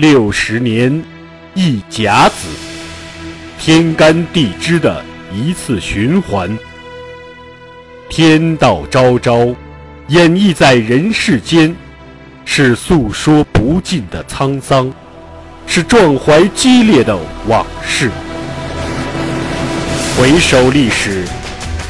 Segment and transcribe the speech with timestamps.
[0.00, 1.04] 六十年
[1.52, 2.48] 一甲子，
[3.58, 6.58] 天干地支的一次循环。
[8.08, 9.54] 天道昭昭，
[10.08, 11.76] 演绎在人世间，
[12.46, 14.90] 是诉说不尽的沧桑，
[15.66, 17.14] 是壮怀激烈的
[17.46, 18.10] 往事。
[20.16, 21.26] 回首历史，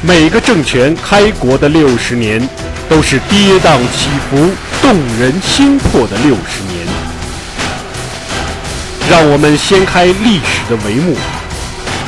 [0.01, 2.45] 每个政权开国的六十年，
[2.89, 4.49] 都是跌宕起伏、
[4.81, 6.80] 动人心魄的六十年。
[9.09, 11.15] 让我们掀开历史的帷幕，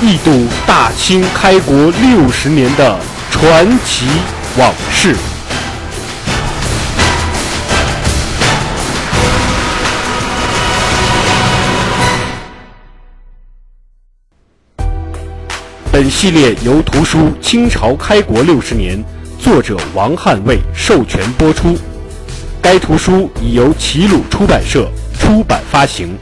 [0.01, 2.97] 一睹大清开国六十年的
[3.29, 4.07] 传奇
[4.57, 5.15] 往事。
[15.91, 18.97] 本系列由图书《清朝开国六十年》
[19.43, 21.77] 作者王汉卫授权播出。
[22.61, 26.17] 该图书已由齐鲁出版社出版发行。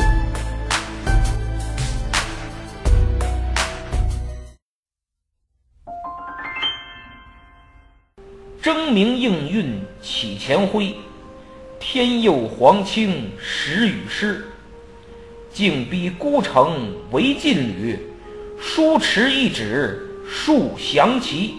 [8.92, 10.94] 明应运起前辉，
[11.80, 14.46] 天佑皇清时雨湿。
[15.54, 18.00] 竟逼孤城为劲旅，
[18.60, 21.56] 书持一纸树降旗。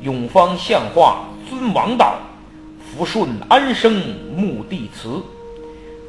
[0.00, 2.18] 永芳相化尊王道，
[2.80, 4.02] 福顺安生
[4.36, 5.22] 穆帝祠。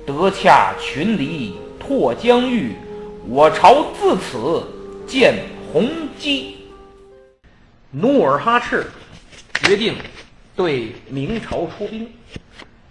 [0.06, 2.74] 德洽群黎拓疆域，
[3.28, 4.64] 我朝自此
[5.08, 5.36] 见
[5.72, 6.58] 宏基。
[7.92, 8.88] 努尔哈赤。
[9.64, 9.96] 决定
[10.56, 12.10] 对明朝出兵，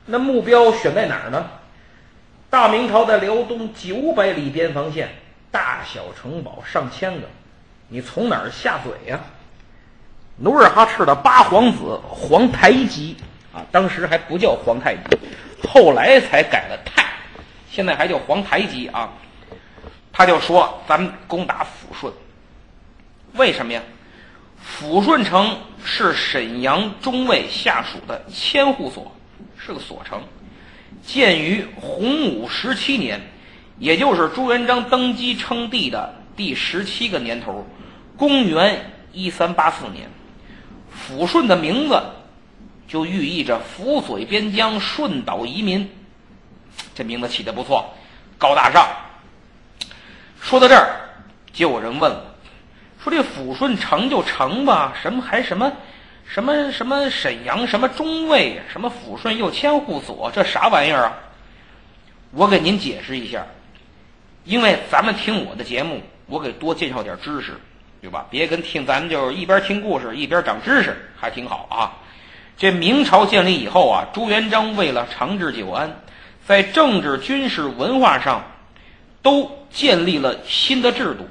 [0.04, 1.48] 那目标选在哪儿呢？
[2.50, 5.08] 大明朝在辽东九百里边防线，
[5.50, 7.26] 大小城堡上千个，
[7.88, 9.18] 你从哪儿下嘴呀？
[10.36, 13.16] 努尔哈赤的八皇子皇太极
[13.52, 15.02] 啊，当时还不叫皇太极，
[15.68, 17.04] 后来才改了太，
[17.70, 19.10] 现在还叫皇太极啊。
[20.12, 22.12] 他就说：“咱们攻打抚顺，
[23.34, 23.82] 为什么呀？”
[24.64, 29.14] 抚顺城是沈阳中尉下属的千户所，
[29.56, 30.22] 是个锁城，
[31.02, 33.20] 建于洪武十七年，
[33.78, 37.66] 也就是朱元璋登基称帝的第十七个年头，
[38.16, 40.08] 公元一三八四年。
[41.08, 42.00] 抚顺的名字
[42.88, 45.88] 就寓意着抚水边疆、顺岛移民，
[46.94, 47.94] 这名字起的不错，
[48.38, 48.88] 高大上。
[50.40, 50.96] 说到这儿，
[51.52, 52.33] 就有人问了。
[53.04, 55.70] 说这抚顺城就城吧，什么还什么，
[56.26, 61.12] 什么什么沈阳什么中尉，什么抚顺又千户所，这啥玩意儿啊？
[62.30, 63.44] 我给您解释一下，
[64.44, 67.52] 因为咱们听我的节目，我给多介绍点知识，
[68.00, 68.24] 对吧？
[68.30, 71.92] 别跟听咱就是一边听故事一边长知识，还挺好啊。
[72.56, 75.94] 这明朝建立以后啊，朱元璋为了长治久安，
[76.46, 78.42] 在政治、军事、文化上
[79.20, 81.28] 都建立了新的制度。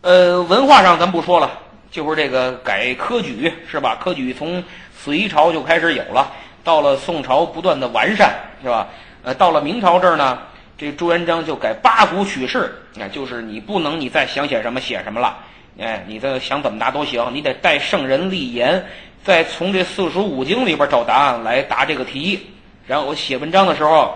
[0.00, 1.50] 呃，文化上咱不说了，
[1.90, 3.98] 就是这个改科举是吧？
[4.00, 4.62] 科举从
[4.96, 6.30] 隋朝就开始有了，
[6.62, 8.32] 到了宋朝不断的完善
[8.62, 8.86] 是吧？
[9.24, 10.38] 呃，到了明朝这儿呢，
[10.78, 15.36] 这朱元璋就改八股取士，哎，就是你不能你再想写什么写什么了，
[15.80, 18.86] 哎，你这想怎么答都行，你得带圣人立言，
[19.24, 22.48] 再从这四书五经里边找答案来答这个题。
[22.86, 24.14] 然后我写文章的时候，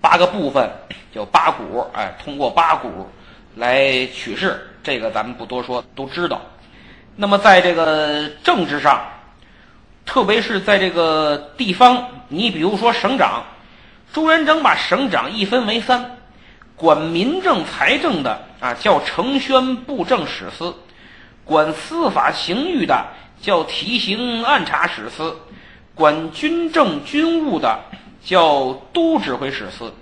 [0.00, 0.68] 八个部分
[1.14, 3.08] 叫八股，哎，通过八股。
[3.58, 6.40] 来取士，这个咱们不多说，都知道。
[7.16, 9.04] 那么在这个政治上，
[10.06, 13.42] 特别是在这个地方，你比如说省长，
[14.12, 16.18] 朱元璋把省长一分为三，
[16.76, 20.72] 管民政财政的啊叫承宣布政使司，
[21.44, 23.08] 管司法刑狱的
[23.42, 25.36] 叫提刑按察使司，
[25.96, 27.80] 管军政军务的
[28.24, 29.92] 叫都指挥使司。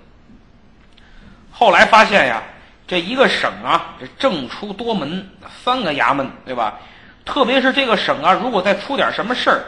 [1.49, 2.43] 后来发现呀。
[2.87, 5.29] 这一个省啊，这政出多门，
[5.63, 6.79] 三个衙门，对吧？
[7.25, 9.65] 特别是这个省啊，如果再出点什么事儿，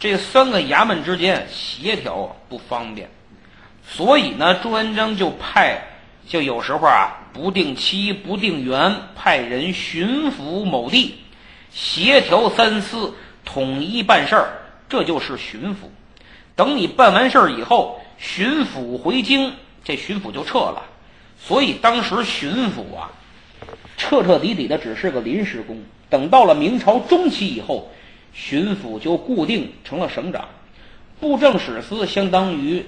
[0.00, 3.10] 这三个衙门之间协调不方便，
[3.86, 5.78] 所以呢，朱元璋就派，
[6.26, 11.16] 就有时候啊，不定期、不定员，派人巡抚某地，
[11.70, 13.14] 协调三司，
[13.44, 14.48] 统一办事儿，
[14.88, 15.90] 这就是巡抚。
[16.54, 19.52] 等你办完事儿以后，巡抚回京，
[19.84, 20.82] 这巡抚就撤了。
[21.38, 23.10] 所以当时巡抚啊，
[23.96, 25.80] 彻彻底底的只是个临时工。
[26.08, 27.90] 等到了明朝中期以后，
[28.32, 30.48] 巡抚就固定成了省长，
[31.20, 32.84] 布政使司相当于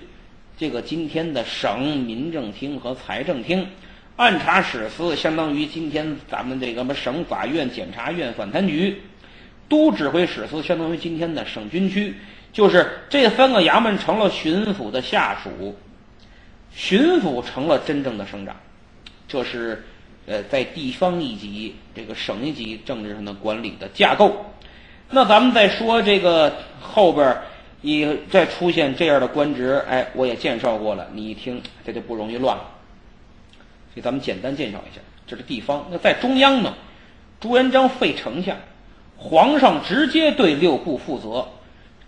[0.56, 3.66] 这个今天的省民政厅和财政厅，
[4.16, 9.00] 按察使司相当于今天咱们这个什么省法院、检察院、反贪局，
[9.68, 12.14] 都指挥使司相当于今天的省军区，
[12.52, 15.76] 就是这三个衙门成了巡抚的下属。
[16.72, 18.54] 巡抚成了真正的省长，
[19.26, 19.84] 这是
[20.26, 24.46] 呃在地方一级、这个省一级政治上的管理的架构。
[25.10, 27.42] 那咱们再说这个后边儿，
[27.82, 32.64] 一再出现这样的官职，哎，我也介绍过了，你一听这就不容易乱了。
[33.94, 35.86] 给咱们简单介绍一下，这是地方。
[35.90, 36.74] 那在中央呢，
[37.40, 38.56] 朱元璋废丞相，
[39.16, 41.48] 皇上直接对六部负责。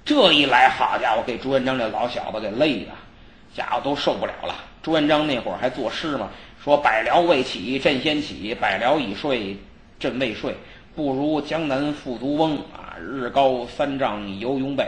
[0.05, 2.93] 这一来，好家伙，给朱元璋这老小子给累的，
[3.55, 4.55] 家伙都受不了了。
[4.83, 6.29] 朱元璋那会儿还作诗嘛，
[6.63, 9.57] 说“百僚未起，朕先起；百僚已睡，
[9.99, 10.55] 朕未睡。
[10.97, 14.87] 不如江南富足翁啊，日高三丈游泳背。”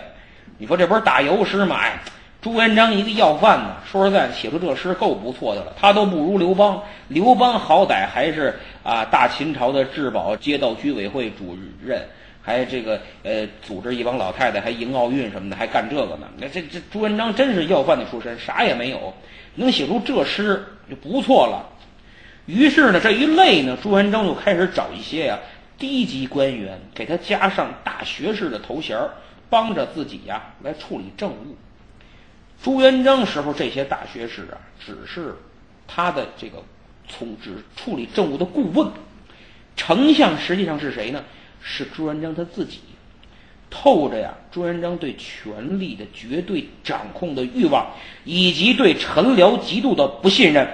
[0.58, 1.76] 你说这不是打油诗吗？
[1.76, 1.98] 哎，
[2.40, 5.72] 朱元璋一个要饭的，说实在，写出这诗够不错的了。
[5.78, 12.00] 他都不如刘邦，刘邦好歹还是啊大秦朝的至宝街道居委会主任。
[12.42, 16.28] 还这个呃，组织一帮老太太，还迎奥运什么的，还干这个呢。
[16.38, 19.14] 那这这朱元璋真是要饭的出身，啥也没有，
[19.54, 21.70] 能写出这诗就不错了。
[22.46, 25.38] 于是呢，这一累呢，朱元璋就开始找一些呀
[25.78, 28.98] 低级官员，给他加上大学士的头衔
[29.48, 31.56] 帮着自己呀来处理政务。
[32.60, 35.36] 朱元璋时候这些大学士啊，只是
[35.86, 36.62] 他的这个
[37.08, 38.90] 从只处理政务的顾问。
[39.76, 41.22] 丞相实际上是谁呢？
[41.62, 42.80] 是朱元璋他自己，
[43.70, 47.86] 透着呀，朱元璋对权力的绝对掌控的欲望，
[48.24, 50.68] 以及对臣僚极度的不信任，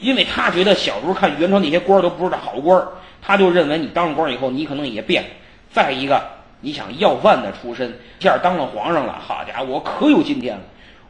[0.00, 2.86] 因为他觉得小时候看元朝那些官都不是好官
[3.22, 5.24] 他就认为你当了官以后，你可能也变。
[5.72, 6.22] 再一个，
[6.60, 7.88] 你想要饭的出身，
[8.18, 10.62] 一下当了皇上了，好家伙，我可有今天了！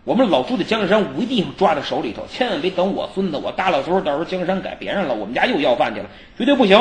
[0.05, 6.07] 我们老朱的江山，我一定抓在手里头，千万别等我孙子，我大老时候，到时候江山改别人了，我们家又要饭去了，
[6.39, 6.79] 绝对不行。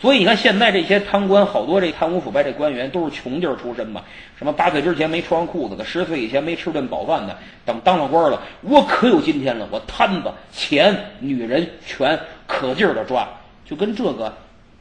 [0.00, 4.02] 所以你看，现在这些贪官，好多这贪污腐败这官员都是穷地儿出身嘛。
[4.36, 9.66] 什么八岁之前没穿裤子的，十岁以前没吃顿饱饭的，等当了官了，我可有今天了。
[9.70, 13.26] 我摊子、钱、女人、权，可劲儿的抓，
[13.64, 14.36] 就跟这个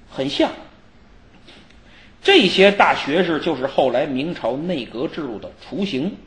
[0.10, 0.50] 很像。
[2.22, 6.18] 这些大学士就是后来明朝内阁制度的雏形。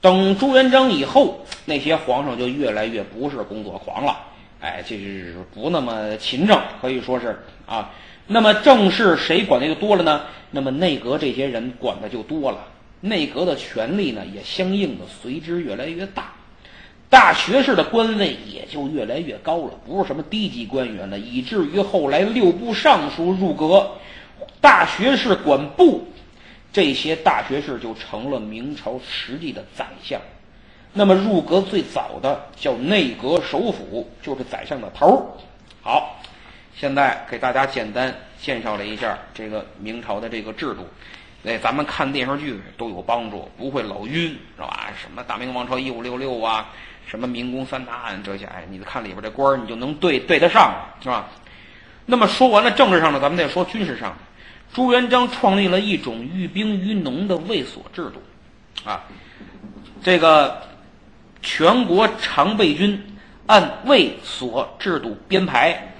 [0.00, 4.18] 等朱元璋以后，那些皇上就越来越不是工作狂了。
[4.60, 7.90] 哎，就是不那么勤政，可以说是啊。
[8.26, 10.26] 那么正式谁管的就多了呢？
[10.52, 12.68] 那么内阁这些人管的就多了，
[13.00, 16.32] 内阁的权力呢也相应的随之越来越大，
[17.08, 23.90] 大学士的官位也就越来越高了，不是什么低级官员了，以至于后来六部尚书入阁，
[24.60, 26.06] 大学士管部，
[26.72, 30.20] 这些大学士就成了明朝实际的宰相。
[30.92, 35.22] 那么入阁最早的叫内阁首辅，就是宰相的头儿。
[35.82, 36.20] 好，
[36.74, 40.84] 现在给大家简单介绍了一下这个明朝的这个制度，
[41.42, 44.88] 那，咱们看电视剧都有帮助，不会老晕，是吧？
[45.00, 46.68] 什么大明王朝一五六六啊，
[47.06, 51.28] 什么明宫三大案这些，哎，你看里边这官儿，你就能对对得上，是吧？
[52.04, 54.12] 那么说完了政治上的，咱们再说军事上。
[54.72, 58.20] 朱元璋创立了一种寓兵于农的卫所制度，
[58.84, 59.04] 啊，
[60.02, 60.68] 这个。
[61.42, 63.16] 全国常备军
[63.46, 65.94] 按卫所制度编排，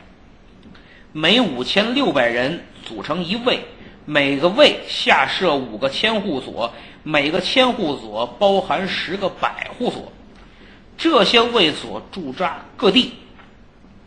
[1.12, 3.60] 每五千六百人组成一卫，
[4.04, 6.72] 每个卫下设五个千户所，
[7.02, 10.12] 每个千户所包含十个百户所。
[10.97, 13.14] 这些卫所驻扎各地，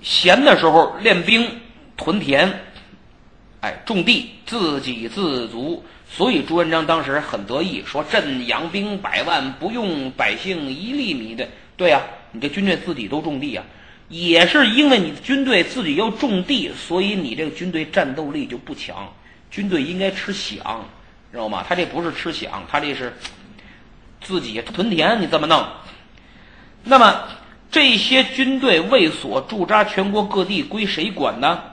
[0.01, 1.59] 闲的时候练兵、
[1.97, 2.61] 屯田，
[3.63, 5.81] 哎，种地，自给自足。
[6.05, 12.01] 所以朱元璋当时很得意，说：“朕养兵百万，不用百姓一粒米的。”对呀，
[12.33, 13.63] 你这军队自己都种地啊，
[14.09, 19.11] 也是因为你的军队自己要种地，所以你这个军队战斗力就不强。
[19.49, 20.57] 军队应该吃饷，
[21.31, 21.65] 知道吗？
[21.65, 23.15] 他这不是吃饷，他这是
[24.19, 25.21] 自己屯田。
[25.21, 25.65] 你这么弄？
[26.83, 27.23] 那么
[27.71, 31.63] 这些军队卫所驻扎全国各地，归谁管呢？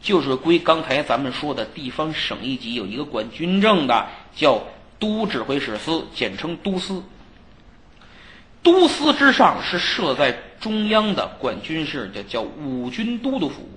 [0.00, 4.62] 就是归刚才咱们说的地方省一级有一个管军政的，叫
[4.98, 7.02] 都指挥使司，简称都司。
[8.62, 13.68] 都司之上是设在中央的管军事的，叫五军都督府。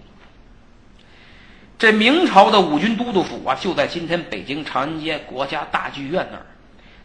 [1.77, 6.45] 这明朝的五军都督府啊，就在今天北京长安街国家大剧院那儿，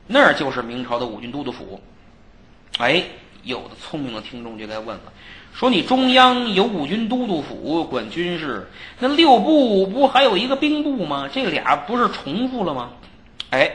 [0.06, 1.80] 那儿就是明朝的五军都督府。
[2.78, 3.02] 哎，
[3.42, 5.12] 有的聪明的听众就该问了。
[5.58, 11.30] 说你中央有五军都督府管军事，那六部不还有一个兵部吗？
[11.32, 12.90] 这俩不是重复了吗？
[13.48, 13.70] 哎，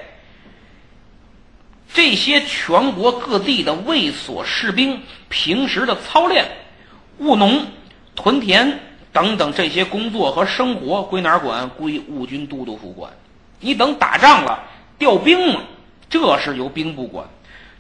[1.91, 6.45] 这些全国各地的卫所士兵平时的操练、
[7.17, 7.65] 务农、
[8.15, 8.79] 屯田
[9.11, 11.67] 等等这些工作和生活归哪儿管？
[11.69, 13.11] 归五军都督府管。
[13.59, 14.63] 你等打仗了
[14.99, 15.61] 调兵嘛，
[16.07, 17.27] 这是由兵部管。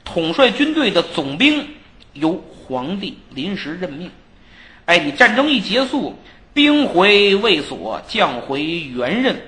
[0.03, 1.63] 统帅军队的总兵。
[2.13, 4.09] 由皇帝临时任命。
[4.85, 6.15] 哎，你战争一结束，
[6.53, 9.39] 兵回卫所，将回原任，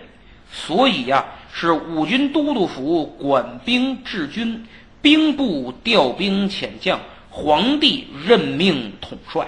[0.51, 4.65] 所以呀，是五军都督府管兵治军，
[5.01, 9.48] 兵部调兵遣将，皇帝任命统帅。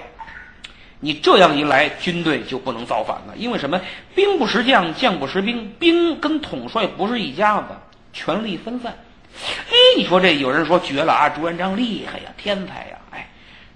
[1.00, 3.80] 你这样一来，军队就不能造反了，因为什么？
[4.16, 7.68] 兵不识将，将不识兵，兵跟统帅不是一家子，
[8.12, 8.92] 权力分散。
[9.70, 11.30] 哎，你说这有人说绝了啊！
[11.30, 12.98] 朱元璋厉害呀，天才呀！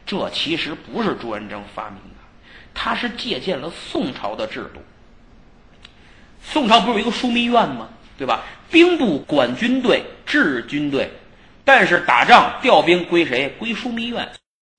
[0.09, 2.15] 这其实不是朱元璋发明的，
[2.73, 4.81] 他是借鉴了宋朝的制度。
[6.41, 7.87] 宋朝不是有一个枢密院吗？
[8.17, 8.41] 对吧？
[8.71, 11.11] 兵部管军队、治军队，
[11.63, 13.49] 但是打仗调兵归谁？
[13.59, 14.27] 归枢密院。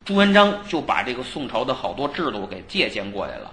[0.04, 3.52] 朱元璋就把这个宋朝的好多制度给借鉴过来了，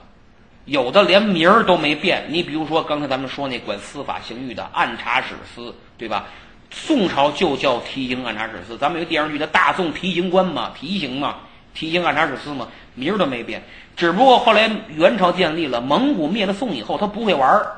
[0.65, 2.25] 有的连名儿都没变。
[2.27, 6.25] 你比如说刚才咱们说那管司法刑狱的按察使司，对吧？
[6.71, 8.75] 宋朝就叫提刑按察使司。
[8.79, 11.37] 咱们有电视剧的《大宋提刑官》嘛，提刑嘛，
[11.77, 13.61] 提刑按察使司嘛，名儿都没变。
[13.95, 17.71] 只不过后来元朝建立了，蒙古灭了宋以后，他不会玩儿，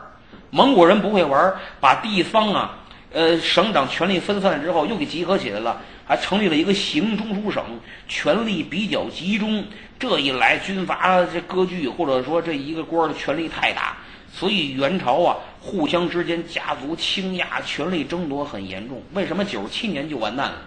[0.52, 2.78] 蒙古人不会玩儿，把地方啊，
[3.12, 5.82] 呃，省长权力分散了之后，又给集合起来了。
[6.08, 7.64] 还成立了一个行中书省，
[8.08, 9.64] 权力比较集中。
[10.00, 13.98] 这一来，军阀这割据，或者说这一个官的权力太大，
[14.34, 19.04] 所以元朝啊，互相之间家族倾轧，权力争夺很严重。
[19.14, 20.62] 为什么九十七年就完蛋了？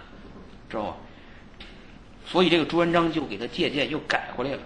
[0.69, 0.95] 知道吧？
[2.25, 4.59] 所以这个朱元璋就给他借鉴，又改回来了。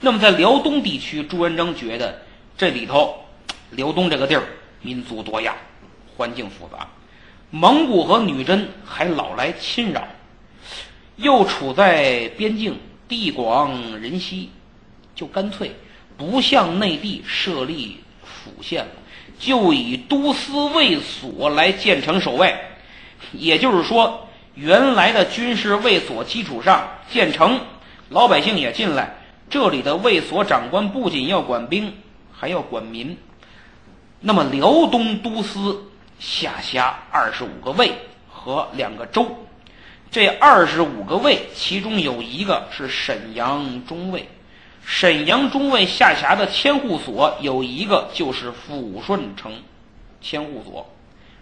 [0.00, 2.22] 那么在辽东地区，朱元璋觉得
[2.58, 3.24] 这里头，
[3.70, 4.42] 辽东这个地儿
[4.82, 5.54] 民族多样，
[6.16, 6.88] 环境复杂。
[7.50, 10.06] 蒙古和女真还老来侵扰，
[11.16, 14.50] 又处在边境，地广人稀，
[15.14, 15.70] 就干脆
[16.16, 18.92] 不向内地设立府县了，
[19.38, 22.54] 就以都司卫所来建成守卫。
[23.32, 27.60] 也就是说，原来的军事卫所基础上建成，
[28.08, 29.16] 老百姓也进来。
[29.50, 31.96] 这里的卫所长官不仅要管兵，
[32.32, 33.16] 还要管民。
[34.20, 35.90] 那么辽东都司。
[36.20, 37.92] 下辖二十五个卫
[38.30, 39.46] 和两个州，
[40.12, 44.26] 这二十五个卫，其中有一个是沈阳中卫。
[44.86, 49.52] 沈阳中卫下辖的千户所有一个就是抚顺城
[50.22, 50.88] 千户所。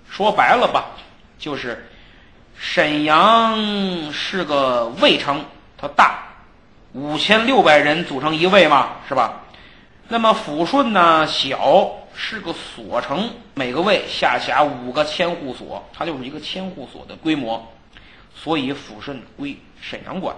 [0.08, 0.96] 说白了吧，
[1.38, 1.86] 就是
[2.64, 5.44] 沈阳是个卫城，
[5.76, 6.28] 它大，
[6.92, 9.40] 五千六百人组成一卫嘛，是吧？
[10.06, 11.98] 那么抚顺呢，小。
[12.14, 17.72] 是个所城，每个卫下辖五个千户所，它就是一个千户所的规模，
[18.34, 20.36] 所以抚顺归沈阳管。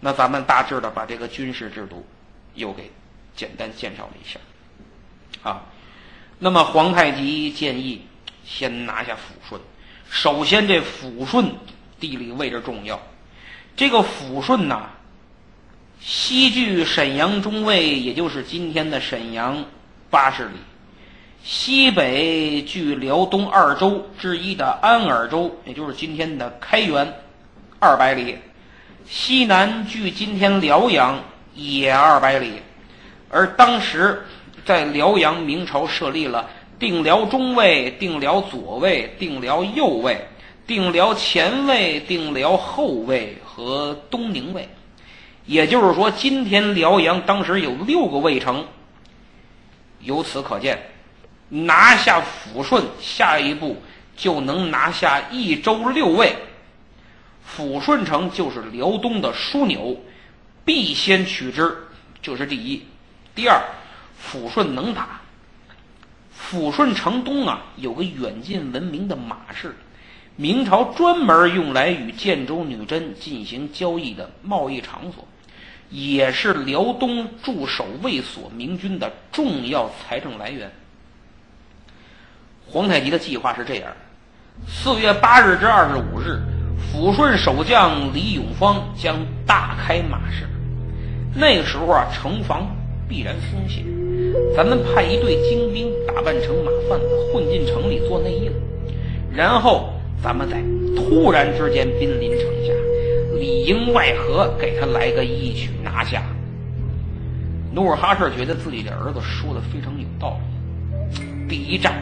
[0.00, 2.06] 那咱们大致的把这个军事制度
[2.54, 2.92] 又给
[3.34, 4.38] 简单介绍了一下
[5.42, 5.62] 啊。
[6.38, 8.06] 那么皇太极建议
[8.44, 9.58] 先拿下抚顺，
[10.10, 11.50] 首先这抚顺
[11.98, 13.00] 地理位置重要，
[13.76, 14.90] 这个抚顺呐，
[16.00, 19.64] 西距沈阳中卫，也就是今天的沈阳。
[20.08, 20.50] 八十里，
[21.42, 27.12] 西北距辽东二州之一的安尔州，也就是今天的开原，
[27.80, 28.36] 二百里；
[29.04, 31.20] 西南距今天辽阳
[31.54, 32.62] 也二百里。
[33.28, 34.24] 而当时
[34.64, 36.48] 在辽阳，明朝设立了
[36.78, 40.26] 定辽中卫、定辽左卫、定辽右卫、
[40.66, 44.68] 定辽前卫、定辽后卫和东宁卫。
[45.46, 48.66] 也就是说，今天辽阳当时有六个卫城。
[50.00, 50.78] 由此可见，
[51.48, 53.76] 拿下抚顺，下一步
[54.16, 56.34] 就能拿下益州六卫。
[57.56, 59.96] 抚顺城就是辽东的枢纽，
[60.64, 61.76] 必先取之，
[62.20, 62.84] 这是第一。
[63.34, 63.62] 第二，
[64.20, 65.20] 抚顺能打。
[66.50, 69.74] 抚顺城东啊，有个远近闻名的马市，
[70.36, 75.26] 明朝专门用来与建州女真进行交易的贸易场所。
[75.88, 80.70] 也是辽东驻守卫所明军的重要财政来源。
[82.68, 83.92] 皇太极的计划是这样：
[84.66, 86.40] 四月八日至二十五日，
[86.76, 90.48] 抚顺守将李永芳将大开马市。
[91.32, 92.66] 那个时候啊，城防
[93.08, 93.84] 必然松懈，
[94.54, 98.50] 咱们派一队精兵打扮成马贩子混进城里做内应，
[99.32, 99.90] 然后
[100.22, 100.56] 咱们再
[100.96, 102.72] 突然之间兵临城下。
[103.38, 106.22] 里应外合，给他来个一举拿下。
[107.70, 110.40] 努尔哈赤觉得自己的儿子说的非常有道
[111.10, 111.92] 理，第一战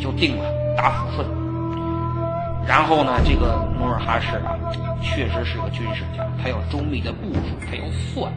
[0.00, 1.26] 就定了打抚顺。
[2.66, 4.56] 然后呢，这个努尔哈赤啊，
[5.02, 8.32] 确实是个军事家，他要周密的部署，他要算。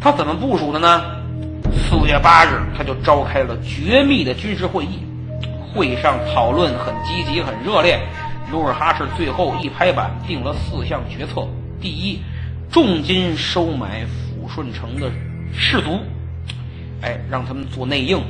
[0.00, 1.02] 他怎么部署的呢？
[1.72, 5.00] 四月八日，他就召开了绝密的军事会议，
[5.72, 7.98] 会上讨论很积极、很热烈。
[8.50, 11.46] 努尔哈赤最后一拍板，定了四项决策：
[11.80, 12.20] 第一，
[12.70, 15.10] 重金收买抚顺城的
[15.52, 15.98] 士卒，
[17.02, 18.22] 哎，让他们做内应，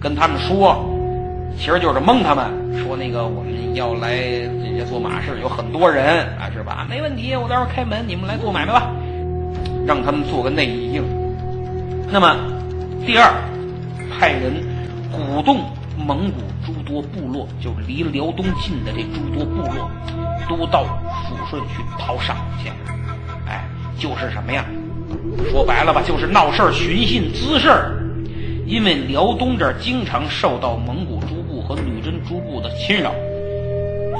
[0.00, 0.84] 跟他们说，
[1.56, 2.50] 其实就是蒙他们，
[2.82, 6.84] 说那个我们要来人家做马市，有很多人啊，是吧？
[6.90, 8.90] 没问题，我待会儿开门，你们来做买卖吧，
[9.86, 11.19] 让他们做个内应。
[12.12, 12.36] 那么，
[13.06, 13.32] 第二，
[14.10, 14.54] 派人
[15.12, 15.60] 鼓动
[15.96, 16.40] 蒙古。
[16.62, 19.90] 诸多部落就离辽东近的这诸多部落，
[20.46, 22.70] 都到抚顺去讨赏去。
[23.48, 23.64] 哎，
[23.98, 24.64] 就是什么呀？
[25.50, 27.96] 说白了吧，就是闹事儿、寻衅滋事儿。
[28.66, 33.12] 因为辽东这儿经常受到蒙古诸部和女真诸部的侵扰，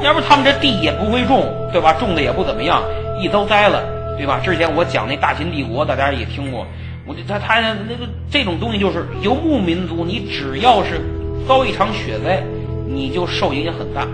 [0.03, 1.93] 要不他们这地也不会种，对吧？
[1.93, 2.83] 种的也不怎么样，
[3.21, 3.85] 一遭灾了，
[4.17, 4.41] 对吧？
[4.43, 6.67] 之前我讲那大秦帝国，大家也听过。
[7.11, 11.01] 我就他他那个这种东西就是游牧民族，你只要是。
[11.49, 12.45] 遭一场雪灾，
[12.87, 14.07] 你就受影响很大。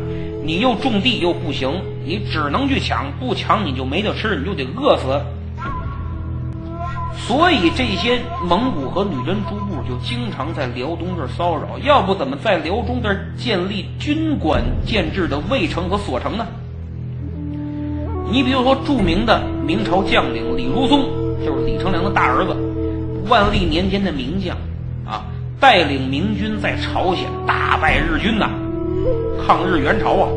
[0.43, 1.71] 你又种地又不行，
[2.03, 5.21] 你只能去抢，不抢你就没得吃，你就得饿死。
[7.15, 11.79] 所以这些蒙古和女真诸部就经常在辽东这儿骚扰。
[11.83, 16.47] 要不怎么在辽中这儿建立军管建制的卫城和锁城呢？
[18.33, 21.03] 你比如说著名的明朝将领李如松，
[21.45, 22.57] 就是李成梁的大儿子，
[23.29, 24.57] 万历年间的名将。
[25.05, 25.25] 啊
[25.59, 28.51] 带领明军在朝鲜大败日军呐，
[29.47, 30.29] 抗日援朝啊！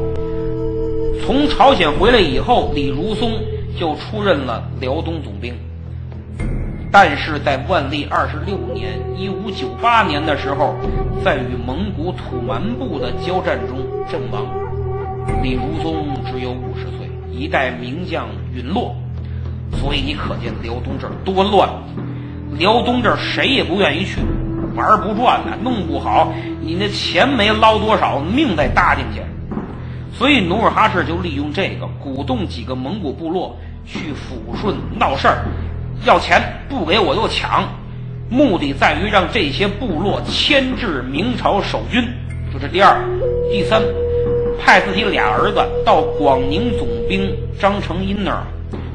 [1.21, 3.33] 从朝鲜回来以后，李如松
[3.77, 5.53] 就出任了辽东总兵。
[6.89, 10.73] 但是在万历二十六年（一五九八年）的时候，
[11.21, 13.79] 在与蒙古土蛮部的交战中
[14.09, 14.47] 阵亡。
[15.43, 18.95] 李如松只有五十岁，一代名将陨落。
[19.73, 21.69] 所以你可见辽东这儿多乱，
[22.57, 24.21] 辽东这儿谁也不愿意去。
[24.75, 29.21] 玩不转呢，弄不好，你那钱没捞多少，命再搭进去。
[30.13, 35.45] 所以努尔哈赤就利用这个，鼓动几个蒙古部落去抚顺闹事儿，
[36.05, 37.67] 要钱不给我就抢，
[38.29, 42.07] 目的在于让这些部落牵制明朝守军。
[42.53, 42.97] 这是第二，
[43.51, 43.81] 第三，
[44.59, 48.43] 派自己俩儿子到广宁总兵张成荫那儿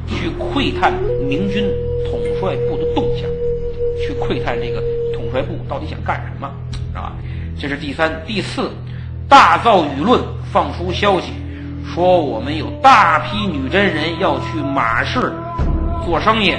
[0.07, 0.93] 去窥探
[1.27, 1.63] 明军
[2.09, 3.29] 统帅部的动向，
[4.27, 4.81] 窥探这个。
[5.13, 6.47] 统帅部到底想干什么，
[6.93, 7.13] 啊？
[7.57, 8.69] 这是第三、第四，
[9.29, 11.31] 大造舆论，放出消息，
[11.85, 15.33] 说我们有大批女真人要去马市
[16.05, 16.51] 做生意，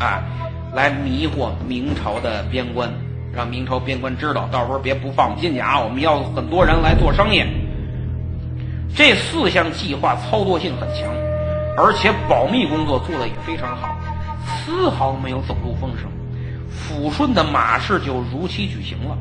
[0.00, 0.24] 啊，
[0.74, 2.90] 来迷惑明朝的边关，
[3.32, 5.78] 让明朝边关知道，到时候别不放我们进去啊！
[5.78, 7.44] 我们要很多人来做生意。
[8.96, 11.08] 这四项计划操作性很强，
[11.76, 13.96] 而且保密工作做得也非常好，
[14.46, 16.10] 丝毫没有走漏风声。
[16.78, 19.16] 抚顺的马市就如期举行了，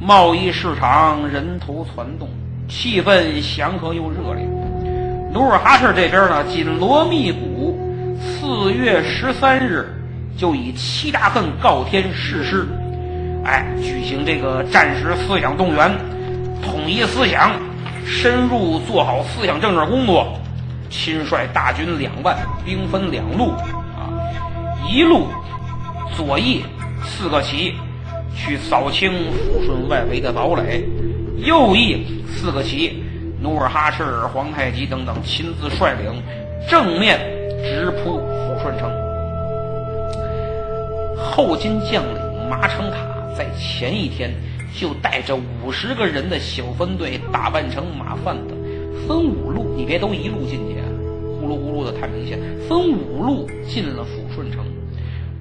[0.00, 2.28] 贸易市场人头攒动，
[2.68, 4.44] 气氛祥和又热烈。
[5.32, 7.78] 努尔哈赤这边呢，紧锣密鼓，
[8.20, 9.88] 四月十三日
[10.36, 12.66] 就以七大恨告天誓师，
[13.44, 15.90] 哎，举行这个战时思想动员，
[16.62, 17.52] 统一思想，
[18.06, 20.38] 深入做好思想政治工作，
[20.90, 23.50] 亲率大军两万，兵分两路，
[23.96, 24.12] 啊，
[24.88, 25.26] 一路
[26.16, 26.62] 左翼。
[27.04, 27.74] 四个旗
[28.34, 30.84] 去扫清抚顺外围的堡垒，
[31.36, 33.02] 右翼四个旗，
[33.40, 36.22] 努尔哈赤、皇太极等等亲自率领，
[36.68, 37.18] 正面
[37.62, 38.90] 直扑抚顺城。
[41.16, 42.96] 后金将领马成塔
[43.36, 44.30] 在前一天
[44.74, 48.54] 就带着五十个人的小分队，打扮成马贩子，
[49.06, 50.76] 分五路，你别都一路进去，
[51.40, 52.38] 呼噜呼噜的太明显，
[52.68, 54.64] 分五路进了抚顺城，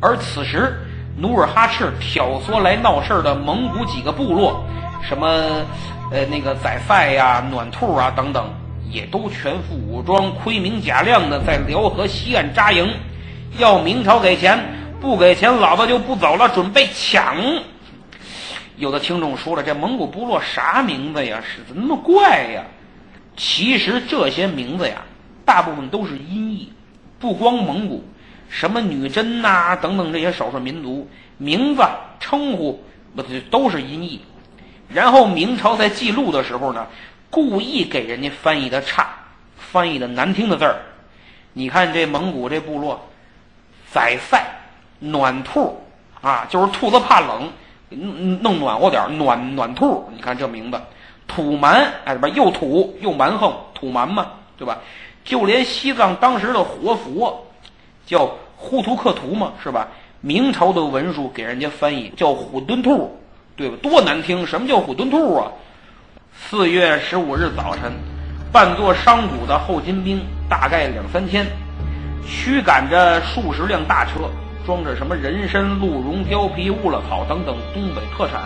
[0.01, 0.73] 而此时。
[1.17, 4.63] 努尔哈赤挑唆来闹事儿的蒙古几个部落，
[5.07, 5.27] 什么，
[6.11, 8.49] 呃，那个宰赛呀、暖兔啊等等，
[8.89, 12.91] 也都全副武装、盔明甲亮的在辽河西岸扎营，
[13.57, 14.57] 要明朝给钱，
[14.99, 17.35] 不给钱老子就不走了，准备抢。
[18.77, 21.39] 有的听众说了，这蒙古部落啥名字呀？
[21.43, 22.63] 是怎么那么怪呀？
[23.37, 25.03] 其实这些名字呀，
[25.45, 26.71] 大部分都是音译，
[27.19, 28.03] 不光蒙古。
[28.53, 31.81] 什么女真呐，等等这些少数民族名字
[32.19, 32.83] 称呼
[33.15, 34.19] 不都是音译？
[34.89, 36.85] 然后明朝在记录的时候呢，
[37.29, 39.07] 故意给人家翻译的差，
[39.55, 40.75] 翻译的难听的字儿。
[41.53, 42.99] 你看这蒙古这部落，
[43.89, 44.45] 宰赛
[44.99, 45.81] 暖兔
[46.21, 47.49] 啊，就是兔子怕冷，
[48.41, 50.07] 弄暖和点暖暖兔。
[50.13, 50.79] 你看这名字，
[51.25, 54.77] 土蛮哎，不又土又蛮横，土蛮嘛，对吧？
[55.23, 57.47] 就连西藏当时的活佛。
[58.03, 58.29] 叫
[58.61, 59.87] 呼图克图嘛，是吧？
[60.21, 63.19] 明朝的文书给人家翻译叫虎墩兔，
[63.55, 63.75] 对吧？
[63.81, 64.45] 多难听！
[64.45, 65.51] 什么叫虎墩兔啊？
[66.31, 67.91] 四月十五日早晨，
[68.51, 71.47] 半座商贾的后勤兵大概两三千，
[72.27, 74.29] 驱赶着数十辆大车，
[74.63, 78.43] 装着什么人参、鹿茸、貂皮、乌拉草等等东北特产，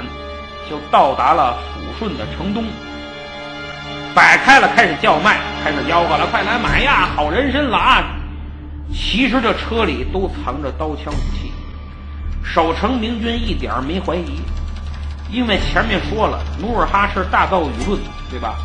[0.69, 2.63] 就到达了抚顺的城东。
[4.15, 8.14] 摆开了，开始叫卖，开始吆喝了：“快来买呀，好人参了啊！”
[8.93, 11.52] 其实这车里都藏着刀枪武器，
[12.43, 14.39] 守城明军一点没怀疑，
[15.32, 18.56] 因为前面说了，努尔哈赤大造舆论，对吧？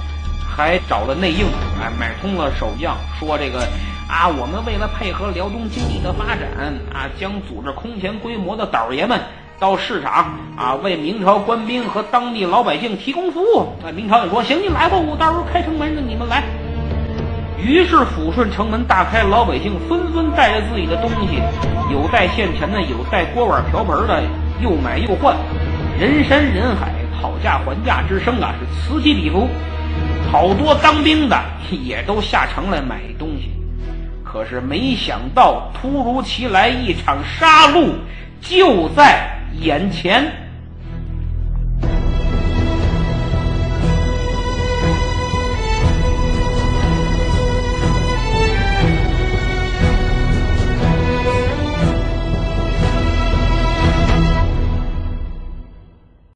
[0.47, 1.47] 还找了内应，
[1.81, 3.61] 哎，买通了守将，说这个
[4.09, 6.49] 啊，我们为了配合辽东经济的发展
[6.93, 9.19] 啊，将组织空前规模的倒爷们。
[9.59, 13.75] 到市场啊，为明朝官兵和当地老百姓提供服务。
[13.83, 16.43] 那明朝也说：“行，你来吧，我到时候开城门，让你们来。”
[17.63, 21.43] 于是抚顺城门大开，老百姓纷纷带着自己的东西，
[21.93, 24.23] 有带现钱的，有带锅碗瓢盆的，
[24.63, 25.37] 又买又换，
[25.99, 29.49] 人山人海，讨价还价之声啊，是此起彼伏。
[30.33, 31.37] 好多当兵的
[31.71, 33.51] 也都下城来买东西，
[34.25, 37.89] 可是没想到，突如其来一场杀戮
[38.41, 39.29] 就在。
[39.61, 40.25] 眼前。